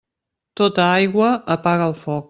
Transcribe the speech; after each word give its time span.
Tota 0.61 0.87
aigua 0.95 1.31
apaga 1.59 1.93
el 1.93 1.99
foc. 2.05 2.19